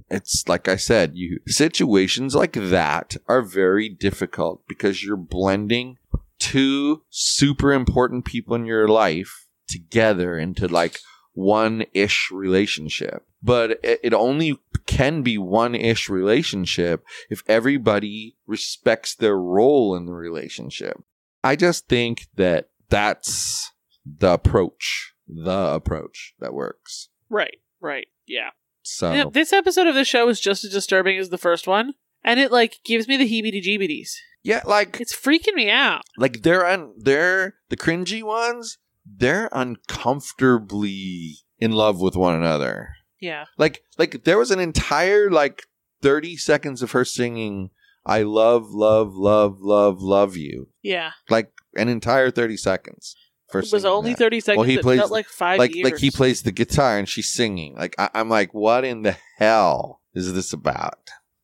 It's 0.09 0.47
like 0.47 0.69
I 0.69 0.77
said, 0.77 1.17
you 1.17 1.41
situations 1.49 2.37
like 2.37 2.53
that 2.53 3.17
are 3.27 3.43
very 3.43 3.89
difficult 3.89 4.63
because 4.69 5.03
you're 5.03 5.17
blending 5.17 5.99
two 6.45 7.03
super 7.09 7.73
important 7.73 8.27
people 8.27 8.55
in 8.55 8.67
your 8.67 8.87
life 8.87 9.47
together 9.67 10.39
into 10.39 10.69
like 10.69 10.99
one 11.33 11.85
ish 11.95 12.31
relationship. 12.31 13.25
But 13.43 13.81
it, 13.83 14.13
only 14.13 14.59
can 14.87 15.23
be 15.23 15.39
one 15.39 15.75
ish 15.75 16.11
relationship 16.11 17.03
if 17.31 17.43
everybody 17.49 18.37
respects 18.47 19.15
their 19.15 19.39
role 19.39 19.97
in 19.97 20.05
the 20.05 20.13
relationship. 20.13 21.03
I 21.43 21.57
just 21.57 21.89
think 21.89 22.27
that 22.37 22.69
that's 22.91 23.73
the 24.05 24.35
approach, 24.35 25.15
the 25.27 25.75
approach 25.75 26.35
that 26.41 26.53
works. 26.53 27.09
Right. 27.31 27.59
Right. 27.81 28.09
Yeah. 28.27 28.51
So 28.83 29.13
You 29.13 29.25
know, 29.25 29.31
this 29.31 29.53
episode 29.53 29.87
of 29.87 29.95
the 29.95 30.05
show 30.05 30.29
is 30.29 30.41
just 30.41 30.63
as 30.65 30.73
disturbing 30.73 31.17
as 31.19 31.31
the 31.31 31.39
first 31.39 31.67
one, 31.67 31.95
and 32.23 32.39
it 32.39 32.53
like 32.53 32.81
gives 32.85 33.09
me 33.09 33.17
the 33.17 33.25
heebie-jeebies. 33.25 34.11
Yeah, 34.45 34.63
like 34.67 35.01
It's 35.01 35.15
freaking 35.17 35.55
me 35.55 35.71
out. 35.71 36.03
like 36.19 36.43
they're 36.43 36.67
un- 36.67 36.93
they're 36.99 37.55
the 37.71 37.77
cringy 37.77 38.23
ones 38.23 38.79
they're 39.07 39.49
uncomfortably 39.53 41.37
in 41.59 41.73
love 41.73 42.01
with 42.01 42.17
one 42.17 42.35
another 42.35 42.95
Yeah. 43.21 43.45
like 43.59 43.83
like 43.99 44.25
there 44.25 44.39
was 44.39 44.51
an 44.51 44.61
entire 44.61 45.31
like 45.31 45.65
30 46.03 46.37
seconds 46.37 46.83
of 46.83 46.93
her 46.93 47.05
singing 47.05 47.71
i 48.07 48.23
love 48.23 48.71
love 48.71 49.15
love 49.15 49.61
love 49.61 50.01
love 50.03 50.37
you 50.37 50.69
Yeah. 50.83 51.13
like 51.31 51.53
an 51.77 51.89
entire 51.89 52.31
30 52.31 52.57
seconds 52.57 53.17
for 53.51 53.61
It 53.61 53.73
was 53.73 53.85
only 53.85 54.13
that. 54.13 54.19
30 54.19 54.41
seconds. 54.41 54.57
Well, 54.59 54.67
he 54.69 54.79
plays- 54.79 54.99
felt 55.01 55.13
like 55.13 55.27
five 55.29 55.59
like 55.59 55.75
years. 55.75 55.85
like 55.91 55.99
he 56.01 56.11
plays 56.11 56.43
the 56.43 56.53
guitar 56.53 56.99
and 56.99 57.09
she's 57.09 57.33
singing 57.33 57.75
like 57.77 57.95
I- 57.99 58.11
i'm 58.15 58.29
like 58.29 58.53
what 58.55 58.85
in 58.85 59.03
the 59.03 59.17
hell 59.39 60.01
is 60.15 60.33
this 60.33 60.53
about 60.53 60.99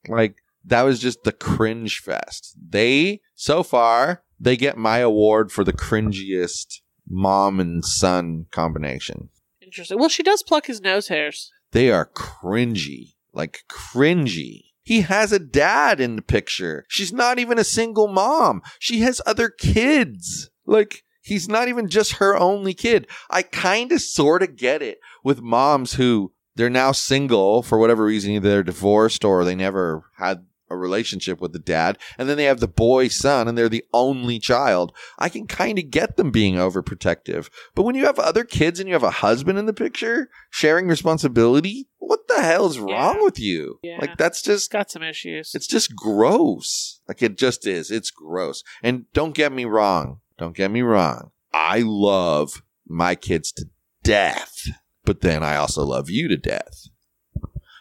like 0.08 0.36
that 0.64 0.82
was 0.82 1.00
just 1.00 1.24
the 1.24 1.32
cringe 1.32 1.98
fest. 1.98 2.54
They 2.68 3.20
so 3.34 3.62
far 3.62 4.22
they 4.38 4.56
get 4.56 4.76
my 4.76 4.98
award 4.98 5.52
for 5.52 5.64
the 5.64 5.72
cringiest 5.72 6.80
mom 7.08 7.60
and 7.60 7.84
son 7.84 8.46
combination. 8.50 9.30
Interesting. 9.62 9.98
Well, 9.98 10.08
she 10.08 10.22
does 10.22 10.42
pluck 10.42 10.66
his 10.66 10.80
nose 10.80 11.08
hairs. 11.08 11.50
they 11.72 11.90
are 11.90 12.06
cringy 12.14 13.14
like 13.32 13.64
cringy. 13.68 14.64
He 14.82 15.02
has 15.02 15.32
a 15.32 15.38
dad 15.38 16.00
in 16.00 16.16
the 16.16 16.22
picture. 16.22 16.84
She's 16.88 17.12
not 17.12 17.38
even 17.38 17.58
a 17.58 17.64
single 17.64 18.08
mom. 18.08 18.62
She 18.78 19.00
has 19.00 19.20
other 19.26 19.48
kids. 19.48 20.50
Like 20.66 21.04
he's 21.22 21.48
not 21.48 21.68
even 21.68 21.88
just 21.88 22.14
her 22.14 22.36
only 22.36 22.74
kid. 22.74 23.06
I 23.30 23.42
kind 23.42 23.92
of 23.92 24.00
sort 24.00 24.42
of 24.42 24.56
get 24.56 24.82
it 24.82 24.98
with 25.22 25.42
moms 25.42 25.94
who 25.94 26.32
they're 26.56 26.70
now 26.70 26.92
single 26.92 27.62
for 27.62 27.78
whatever 27.78 28.04
reason 28.04 28.32
either 28.32 28.48
they're 28.48 28.62
divorced 28.62 29.24
or 29.24 29.44
they 29.44 29.54
never 29.54 30.04
had 30.16 30.44
a 30.70 30.76
relationship 30.76 31.40
with 31.40 31.52
the 31.52 31.58
dad 31.58 31.98
and 32.16 32.28
then 32.28 32.36
they 32.36 32.44
have 32.44 32.60
the 32.60 32.68
boy 32.68 33.08
son 33.08 33.48
and 33.48 33.58
they're 33.58 33.68
the 33.68 33.84
only 33.92 34.38
child 34.38 34.92
i 35.18 35.28
can 35.28 35.46
kind 35.46 35.78
of 35.78 35.90
get 35.90 36.16
them 36.16 36.30
being 36.30 36.54
overprotective. 36.54 37.48
But 37.74 37.82
when 37.82 37.94
you 37.94 38.04
have 38.06 38.18
other 38.18 38.44
kids 38.44 38.78
and 38.80 38.88
you 38.88 38.94
have 38.94 39.02
a 39.02 39.10
husband 39.10 39.58
in 39.58 39.66
the 39.66 39.72
picture 39.72 40.28
sharing 40.50 40.86
responsibility 40.88 41.88
what 41.98 42.26
the 42.28 42.40
hell 42.42 42.66
is 42.66 42.78
wrong 42.78 43.16
Yeah. 43.18 43.22
with 43.22 43.38
you? 43.38 43.78
Yeah. 43.82 43.98
like 44.00 44.16
that's 44.16 44.38
It's 44.38 44.46
just 44.46 44.72
got 44.72 44.90
some 44.90 45.02
issues. 45.02 45.52
it's 45.54 45.66
just 45.66 45.94
gross. 45.94 47.00
Like 47.06 47.22
it 47.22 47.36
just 47.38 47.66
is. 47.66 47.90
It's 47.90 48.10
gross. 48.10 48.64
And 48.82 49.04
don't 49.12 49.34
get 49.34 49.52
me 49.52 49.64
wrong. 49.64 50.20
Don't 50.38 50.56
get 50.56 50.70
me 50.72 50.82
wrong. 50.82 51.30
I 51.52 51.82
love 51.84 52.62
my 52.88 53.14
kids 53.14 53.52
to 53.52 53.66
death 54.02 54.66
but 55.04 55.20
then 55.20 55.42
i 55.42 55.54
also 55.56 55.84
love 55.84 56.08
you 56.10 56.26
to 56.28 56.36
death. 56.36 56.88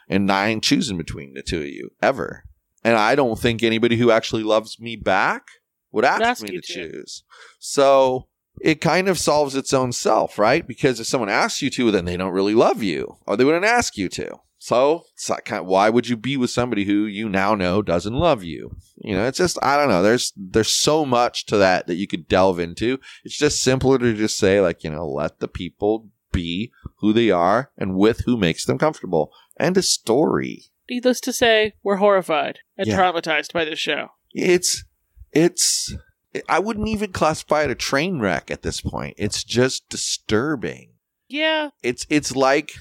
And 0.07 0.31
i 0.31 0.47
ain't 0.49 0.63
choosing 0.63 0.97
between 0.97 1.33
the 1.33 1.41
two 1.41 1.61
of 1.61 1.67
you 1.67 1.91
ever 2.01 2.43
and 2.83 2.95
i 2.95 3.15
don't 3.15 3.39
think 3.39 3.63
anybody 3.63 3.97
who 3.97 4.11
actually 4.11 4.43
loves 4.43 4.79
me 4.79 4.95
back 4.95 5.47
would 5.91 6.05
ask, 6.05 6.21
ask 6.21 6.43
me 6.43 6.49
to 6.49 6.61
choose 6.61 7.23
so 7.59 8.27
it 8.61 8.81
kind 8.81 9.07
of 9.07 9.17
solves 9.17 9.55
its 9.55 9.73
own 9.73 9.93
self, 9.93 10.37
right? 10.37 10.67
Because 10.67 10.99
if 10.99 11.07
someone 11.07 11.29
asks 11.29 11.61
you 11.61 11.69
to, 11.69 11.91
then 11.91 12.03
they 12.03 12.17
don't 12.17 12.33
really 12.33 12.53
love 12.53 12.83
you, 12.83 13.15
or 13.25 13.37
they 13.37 13.45
wouldn't 13.45 13.63
ask 13.63 13.95
you 13.95 14.09
to. 14.09 14.35
So, 14.57 15.03
it's 15.13 15.29
like, 15.29 15.45
kind 15.45 15.61
of- 15.61 15.67
why 15.67 15.89
would 15.89 16.09
you 16.09 16.17
be 16.17 16.35
with 16.35 16.49
somebody 16.49 16.83
who 16.83 17.05
you 17.05 17.29
now 17.29 17.55
know 17.55 17.81
doesn't 17.81 18.13
love 18.13 18.43
you? 18.43 18.75
You 18.97 19.15
know, 19.15 19.25
it's 19.25 19.37
just 19.37 19.57
I 19.61 19.77
don't 19.77 19.87
know. 19.87 20.03
There's 20.03 20.33
there's 20.35 20.71
so 20.71 21.05
much 21.05 21.45
to 21.45 21.57
that 21.57 21.87
that 21.87 21.95
you 21.95 22.05
could 22.07 22.27
delve 22.27 22.59
into. 22.59 22.99
It's 23.23 23.37
just 23.37 23.63
simpler 23.63 23.97
to 23.99 24.13
just 24.13 24.37
say 24.37 24.59
like, 24.59 24.83
you 24.83 24.89
know, 24.89 25.07
let 25.07 25.39
the 25.39 25.47
people 25.47 26.09
be 26.33 26.73
who 26.97 27.13
they 27.13 27.31
are 27.31 27.71
and 27.77 27.95
with 27.95 28.25
who 28.25 28.35
makes 28.35 28.65
them 28.65 28.77
comfortable. 28.77 29.31
And 29.55 29.77
a 29.77 29.81
story. 29.81 30.65
Needless 30.89 31.19
to 31.21 31.33
say, 31.33 31.73
we're 31.83 31.97
horrified 31.97 32.59
and 32.77 32.87
Yeah. 32.87 32.97
traumatized 32.97 33.53
by 33.53 33.65
this 33.65 33.79
show. 33.79 34.09
It's 34.33 34.83
it's 35.31 35.93
I 36.47 36.59
wouldn't 36.59 36.87
even 36.87 37.11
classify 37.11 37.63
it 37.63 37.71
a 37.71 37.75
train 37.75 38.19
wreck 38.19 38.51
at 38.51 38.61
this 38.61 38.81
point. 38.81 39.15
It's 39.17 39.43
just 39.43 39.89
disturbing. 39.89 40.91
Yeah. 41.27 41.69
It's 41.83 42.05
it's 42.09 42.35
like 42.35 42.73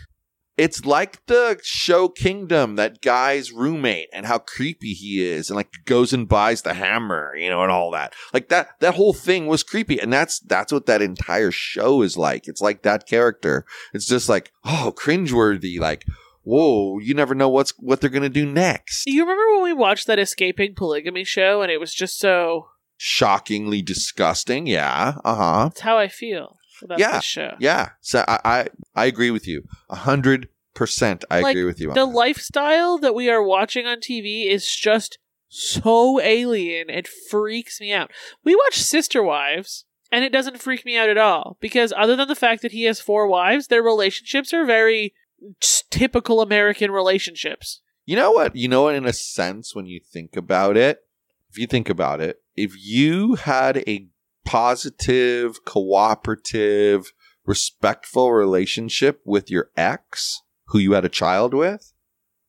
it's 0.56 0.84
like 0.84 1.24
the 1.26 1.58
show 1.62 2.08
Kingdom, 2.08 2.74
that 2.76 3.00
guy's 3.00 3.52
roommate, 3.52 4.08
and 4.12 4.26
how 4.26 4.38
creepy 4.38 4.92
he 4.92 5.24
is, 5.24 5.50
and 5.50 5.56
like 5.56 5.70
goes 5.84 6.12
and 6.12 6.28
buys 6.28 6.62
the 6.62 6.74
hammer, 6.74 7.32
you 7.36 7.48
know, 7.48 7.62
and 7.62 7.70
all 7.70 7.92
that. 7.92 8.12
Like 8.34 8.48
that 8.48 8.70
that 8.80 8.94
whole 8.94 9.12
thing 9.14 9.46
was 9.46 9.62
creepy, 9.62 10.00
and 10.00 10.12
that's 10.12 10.40
that's 10.40 10.72
what 10.72 10.86
that 10.86 11.00
entire 11.00 11.52
show 11.52 12.02
is 12.02 12.16
like. 12.16 12.48
It's 12.48 12.60
like 12.60 12.82
that 12.82 13.06
character. 13.06 13.64
It's 13.94 14.06
just 14.06 14.28
like 14.28 14.50
oh, 14.64 14.92
cringeworthy. 14.96 15.78
Like 15.78 16.04
whoa, 16.48 16.98
you 16.98 17.14
never 17.14 17.34
know 17.34 17.48
what's 17.48 17.72
what 17.78 18.00
they're 18.00 18.10
gonna 18.10 18.28
do 18.28 18.46
next. 18.46 19.06
You 19.06 19.22
remember 19.22 19.54
when 19.54 19.62
we 19.64 19.72
watched 19.72 20.06
that 20.06 20.18
escaping 20.18 20.74
polygamy 20.74 21.24
show 21.24 21.62
and 21.62 21.70
it 21.70 21.78
was 21.78 21.94
just 21.94 22.18
so 22.18 22.68
Shockingly 22.96 23.80
disgusting. 23.82 24.66
Yeah. 24.66 25.14
Uh 25.24 25.34
huh. 25.34 25.64
that's 25.68 25.80
how 25.80 25.96
I 25.98 26.08
feel 26.08 26.56
about 26.82 26.98
Yeah. 26.98 27.12
this 27.18 27.24
show. 27.24 27.54
Yeah. 27.60 27.90
So 28.00 28.24
I 28.26 28.38
I, 28.44 28.68
I 28.96 29.04
agree 29.06 29.30
with 29.30 29.46
you. 29.46 29.62
A 29.88 29.96
hundred 29.96 30.48
percent. 30.74 31.24
I 31.30 31.40
Like, 31.40 31.52
agree 31.54 31.64
with 31.64 31.80
you. 31.80 31.90
On 31.90 31.94
The 31.94 32.06
that. 32.06 32.12
lifestyle 32.12 32.98
that 32.98 33.14
we 33.14 33.28
are 33.30 33.42
watching 33.42 33.86
on 33.86 34.00
TV 34.00 34.46
is 34.50 34.74
just 34.74 35.18
so 35.48 36.20
alien. 36.20 36.90
It 36.90 37.08
freaks 37.08 37.80
me 37.80 37.92
out. 37.92 38.10
We 38.44 38.54
watch 38.54 38.76
Sister 38.82 39.22
Wives, 39.22 39.84
and 40.12 40.24
it 40.24 40.32
doesn't 40.32 40.60
freak 40.60 40.84
me 40.84 40.96
out 40.96 41.08
at 41.08 41.16
all 41.18 41.56
because, 41.60 41.92
other 41.96 42.16
than 42.16 42.28
the 42.28 42.34
fact 42.34 42.62
that 42.62 42.72
he 42.72 42.82
has 42.84 43.00
four 43.00 43.26
wives, 43.28 43.68
their 43.68 43.82
relationships 43.82 44.52
are 44.52 44.64
very 44.64 45.14
typical 45.90 46.40
American 46.40 46.90
relationships. 46.90 47.80
You 48.04 48.16
know 48.16 48.32
what? 48.32 48.56
You 48.56 48.68
know 48.68 48.82
what? 48.84 48.94
In 48.94 49.06
a 49.06 49.12
sense, 49.12 49.74
when 49.74 49.86
you 49.86 50.00
think 50.00 50.36
about 50.36 50.76
it, 50.76 51.00
if 51.50 51.58
you 51.58 51.66
think 51.66 51.88
about 51.88 52.20
it, 52.20 52.40
if 52.56 52.72
you 52.78 53.34
had 53.36 53.78
a 53.86 54.08
positive, 54.44 55.64
cooperative, 55.64 57.12
respectful 57.44 58.32
relationship 58.32 59.20
with 59.24 59.50
your 59.50 59.70
ex, 59.76 60.42
who 60.68 60.78
you 60.78 60.92
had 60.92 61.04
a 61.04 61.08
child 61.10 61.54
with, 61.54 61.92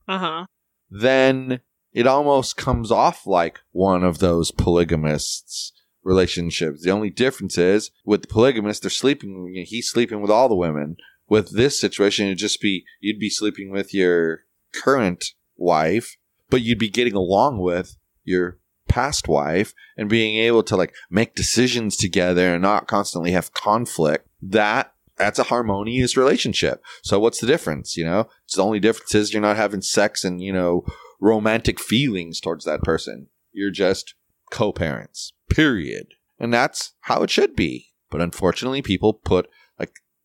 Uh 0.08 0.18
huh. 0.20 0.46
then 0.90 1.62
it 1.94 2.08
almost 2.08 2.56
comes 2.58 2.92
off 2.92 3.26
like 3.26 3.60
one 3.72 4.04
of 4.04 4.20
those 4.20 4.52
polygamists 4.52 5.74
relationships. 6.04 6.84
The 6.84 6.92
only 6.92 7.10
difference 7.10 7.58
is 7.58 7.92
with 8.06 8.22
the 8.22 8.28
polygamist, 8.28 8.82
they're 8.84 8.90
sleeping. 8.90 9.64
He's 9.68 9.90
sleeping 9.90 10.22
with 10.22 10.32
all 10.32 10.48
the 10.50 10.56
women. 10.56 10.98
With 11.30 11.52
this 11.52 11.80
situation, 11.80 12.26
it'd 12.26 12.40
just 12.40 12.62
be 12.62 12.86
you'd 13.00 13.20
be 13.20 13.30
sleeping 13.30 13.70
with 13.70 13.94
your 13.94 14.42
current 14.74 15.34
wife, 15.56 16.18
but 16.50 16.62
you'd 16.62 16.80
be 16.80 16.90
getting 16.90 17.14
along 17.14 17.60
with 17.60 17.98
your 18.24 18.60
past 18.88 19.28
wife 19.28 19.74
and 19.96 20.10
being 20.10 20.38
able 20.38 20.64
to 20.64 20.76
like 20.76 20.94
make 21.10 21.36
decisions 21.36 21.96
together 21.96 22.54
and 22.54 22.62
not 22.62 22.88
constantly 22.88 23.32
have 23.32 23.54
conflict, 23.54 24.28
that 24.42 24.94
that's 25.16 25.40
a 25.40 25.44
harmonious 25.44 26.18
relationship. 26.18 26.82
So 27.04 27.20
what's 27.20 27.40
the 27.40 27.48
difference? 27.48 27.96
You 27.96 28.06
know, 28.06 28.30
it's 28.46 28.56
the 28.56 28.64
only 28.64 28.80
difference 28.80 29.14
is 29.14 29.32
you're 29.32 29.42
not 29.42 29.58
having 29.58 29.82
sex 29.82 30.24
and, 30.24 30.42
you 30.42 30.52
know, 30.52 30.86
romantic 31.20 31.80
feelings 31.80 32.40
towards 32.40 32.66
that 32.66 32.82
person. 32.82 33.28
You're 33.52 33.72
just 33.72 34.16
co-parents, 34.52 35.34
period. 35.50 36.14
And 36.40 36.54
that's 36.54 36.94
how 37.02 37.22
it 37.22 37.30
should 37.30 37.56
be. 37.56 37.88
But 38.10 38.22
unfortunately, 38.22 38.82
people 38.82 39.14
put 39.14 39.50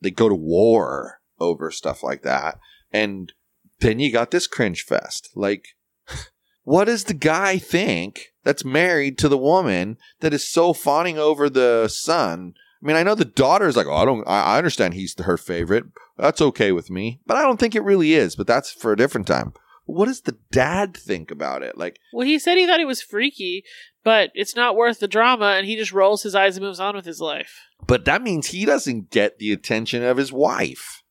they 0.05 0.11
go 0.11 0.29
to 0.29 0.35
war 0.35 1.21
over 1.41 1.71
stuff 1.71 2.03
like 2.03 2.23
that. 2.23 2.59
And 2.93 3.33
then 3.81 3.99
you 3.99 4.13
got 4.13 4.31
this 4.31 4.47
cringe 4.47 4.85
fest. 4.85 5.31
Like, 5.35 5.69
what 6.63 6.85
does 6.85 7.05
the 7.05 7.15
guy 7.15 7.59
think 7.59 8.27
that's 8.45 8.65
married 8.65 9.19
to 9.19 9.29
the 9.29 9.39
woman 9.39 9.97
that 10.21 10.35
is 10.35 10.47
so 10.47 10.73
fawning 10.73 11.19
over 11.19 11.51
the 11.51 11.89
son? 11.89 12.55
I 12.83 12.87
mean, 12.87 12.97
I 12.97 13.03
know 13.03 13.15
the 13.15 13.25
daughter's 13.25 13.77
like, 13.77 13.87
oh, 13.87 13.95
I 13.95 14.05
don't, 14.05 14.29
I 14.29 14.43
I 14.55 14.59
understand 14.59 14.95
he's 14.95 15.19
her 15.19 15.39
favorite. 15.39 15.85
That's 16.19 16.43
okay 16.43 16.71
with 16.71 16.91
me, 16.91 17.21
but 17.27 17.37
I 17.37 17.43
don't 17.43 17.59
think 17.59 17.75
it 17.75 17.83
really 17.83 18.13
is. 18.13 18.37
But 18.37 18.47
that's 18.47 18.71
for 18.71 18.93
a 18.93 18.97
different 18.97 19.27
time. 19.27 19.55
What 19.87 20.07
does 20.07 20.23
the 20.23 20.39
dad 20.51 20.97
think 20.97 21.31
about 21.31 21.63
it? 21.63 21.77
Like, 21.77 21.99
Well, 22.13 22.27
he 22.27 22.39
said 22.39 22.57
he 22.57 22.67
thought 22.67 22.81
it 22.81 22.87
was 22.87 23.03
freaky, 23.03 23.65
but 24.03 24.31
it's 24.35 24.57
not 24.57 24.77
worth 24.77 25.01
the 25.01 25.09
drama, 25.09 25.55
and 25.57 25.67
he 25.67 25.77
just 25.77 25.93
rolls 25.93 26.23
his 26.23 26.35
eyes 26.35 26.57
and 26.57 26.65
moves 26.65 26.81
on 26.81 26.95
with 26.95 27.05
his 27.05 27.21
life. 27.21 27.59
But 27.87 28.05
that 28.05 28.23
means 28.23 28.49
he 28.49 28.65
doesn't 28.65 29.11
get 29.11 29.39
the 29.39 29.53
attention 29.53 30.03
of 30.03 30.17
his 30.17 30.33
wife. 30.33 31.03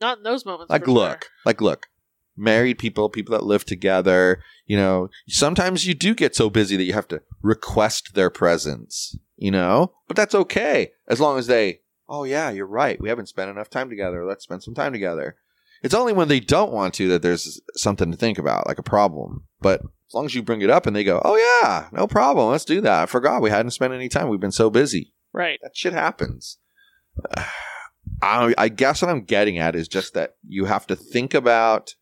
Not 0.00 0.18
in 0.18 0.24
those 0.24 0.46
moments. 0.46 0.70
Like, 0.70 0.86
look, 0.86 1.24
sure. 1.24 1.30
like, 1.44 1.60
look, 1.60 1.88
married 2.36 2.78
people, 2.78 3.08
people 3.08 3.36
that 3.36 3.44
live 3.44 3.64
together, 3.64 4.42
you 4.66 4.76
know, 4.76 5.08
sometimes 5.28 5.86
you 5.86 5.94
do 5.94 6.14
get 6.14 6.36
so 6.36 6.48
busy 6.48 6.76
that 6.76 6.84
you 6.84 6.92
have 6.92 7.08
to 7.08 7.22
request 7.42 8.14
their 8.14 8.30
presence, 8.30 9.16
you 9.36 9.50
know, 9.50 9.92
but 10.06 10.16
that's 10.16 10.34
okay 10.34 10.92
as 11.08 11.20
long 11.20 11.38
as 11.38 11.48
they, 11.48 11.80
oh, 12.08 12.24
yeah, 12.24 12.50
you're 12.50 12.66
right. 12.66 13.00
We 13.00 13.08
haven't 13.08 13.28
spent 13.28 13.50
enough 13.50 13.70
time 13.70 13.90
together. 13.90 14.24
Let's 14.24 14.44
spend 14.44 14.62
some 14.62 14.74
time 14.74 14.92
together. 14.92 15.36
It's 15.82 15.94
only 15.94 16.12
when 16.12 16.28
they 16.28 16.40
don't 16.40 16.72
want 16.72 16.94
to 16.94 17.08
that 17.08 17.22
there's 17.22 17.60
something 17.74 18.10
to 18.10 18.16
think 18.16 18.38
about, 18.38 18.66
like 18.66 18.78
a 18.78 18.84
problem. 18.84 19.44
But 19.60 19.80
as 19.80 20.14
long 20.14 20.24
as 20.24 20.34
you 20.34 20.42
bring 20.42 20.62
it 20.62 20.70
up 20.70 20.86
and 20.86 20.96
they 20.96 21.04
go, 21.04 21.20
oh, 21.24 21.36
yeah, 21.36 21.88
no 21.92 22.06
problem. 22.06 22.50
Let's 22.50 22.64
do 22.64 22.80
that. 22.80 23.02
I 23.02 23.06
forgot 23.06 23.42
we 23.42 23.50
hadn't 23.50 23.70
spent 23.72 23.92
any 23.92 24.08
time. 24.08 24.28
We've 24.28 24.40
been 24.40 24.50
so 24.50 24.70
busy 24.70 25.12
Right. 25.32 25.58
that 25.62 25.76
shit 25.76 25.92
happens. 25.92 26.58
I, 28.22 28.54
I 28.56 28.68
guess 28.68 29.02
what 29.02 29.10
I'm 29.10 29.24
getting 29.24 29.58
at 29.58 29.76
is 29.76 29.86
just 29.86 30.14
that 30.14 30.34
you 30.46 30.64
have 30.64 30.86
to 30.88 30.96
think 30.96 31.34
about 31.34 31.94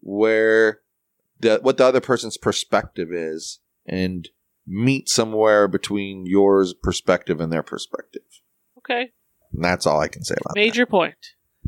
where 0.00 0.80
the 1.40 1.58
what 1.62 1.76
the 1.76 1.84
other 1.84 2.00
person's 2.00 2.36
perspective 2.38 3.08
is 3.12 3.60
and 3.86 4.28
meet 4.66 5.08
somewhere 5.08 5.66
between 5.68 6.24
yours 6.26 6.72
perspective 6.72 7.40
and 7.40 7.52
their 7.52 7.62
perspective. 7.62 8.22
Okay. 8.78 9.10
And 9.52 9.64
that's 9.64 9.86
all 9.86 10.00
I 10.00 10.08
can 10.08 10.24
say 10.24 10.36
about 10.40 10.54
Made 10.54 10.76
your 10.76 10.86
point. 10.86 11.16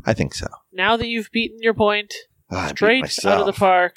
I 0.05 0.13
think 0.13 0.33
so. 0.33 0.47
Now 0.71 0.97
that 0.97 1.07
you've 1.07 1.29
beaten 1.31 1.57
your 1.61 1.73
point 1.73 2.13
Ah, 2.49 2.67
straight 2.67 3.03
out 3.25 3.41
of 3.41 3.45
the 3.45 3.53
park, 3.53 3.95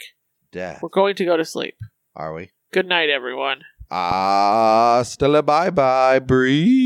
Death. 0.53 0.81
we're 0.83 0.89
going 0.89 1.15
to 1.17 1.25
go 1.25 1.37
to 1.37 1.45
sleep. 1.45 1.77
Are 2.15 2.35
we? 2.35 2.51
Good 2.73 2.87
night, 2.87 3.09
everyone. 3.11 3.63
Hasta 3.91 5.29
la 5.29 5.43
bye 5.43 5.71
bye, 5.71 6.19
Bree. 6.19 6.86